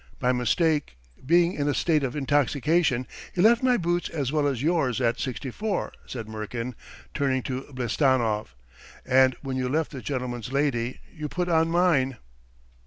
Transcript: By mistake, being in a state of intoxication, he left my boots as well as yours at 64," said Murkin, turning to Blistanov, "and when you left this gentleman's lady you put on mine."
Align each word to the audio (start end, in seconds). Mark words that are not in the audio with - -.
By 0.17 0.31
mistake, 0.31 0.97
being 1.23 1.53
in 1.53 1.67
a 1.67 1.75
state 1.75 2.03
of 2.03 2.15
intoxication, 2.15 3.05
he 3.35 3.41
left 3.43 3.61
my 3.61 3.77
boots 3.77 4.09
as 4.09 4.31
well 4.31 4.47
as 4.47 4.63
yours 4.63 4.99
at 4.99 5.19
64," 5.19 5.91
said 6.07 6.25
Murkin, 6.27 6.73
turning 7.13 7.43
to 7.43 7.71
Blistanov, 7.71 8.55
"and 9.05 9.35
when 9.43 9.57
you 9.57 9.69
left 9.69 9.91
this 9.91 10.01
gentleman's 10.01 10.51
lady 10.51 11.01
you 11.13 11.29
put 11.29 11.49
on 11.49 11.67
mine." 11.69 12.17